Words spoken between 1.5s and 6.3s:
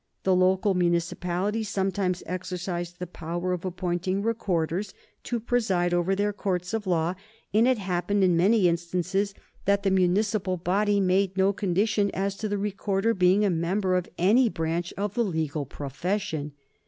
sometimes exercised the power of appointing Recorders to preside over